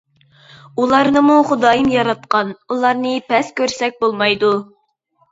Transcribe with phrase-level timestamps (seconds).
[0.83, 4.51] ئۇلارنىمۇ خۇدايىم ياراتقان ئۇلارنى پەس كۆرسەك بولمايدۇ.